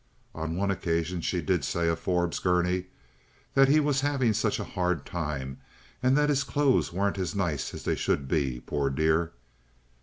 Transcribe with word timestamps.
On 0.33 0.55
one 0.55 0.71
occasion 0.71 1.21
she 1.21 1.43
did 1.43 1.63
say 1.63 1.87
of 1.87 1.99
Forbes 1.99 2.39
Gurney 2.39 2.85
"that 3.53 3.67
he 3.67 3.79
was 3.79 4.01
having 4.01 4.33
such 4.33 4.59
a 4.59 4.63
hard 4.63 5.05
time, 5.05 5.59
and 6.01 6.17
that 6.17 6.29
his 6.29 6.43
clothes 6.43 6.91
weren't 6.91 7.19
as 7.19 7.35
nice 7.35 7.71
as 7.71 7.83
they 7.83 7.95
should 7.95 8.27
be, 8.27 8.61
poor 8.65 8.89
dear!" 8.89 9.31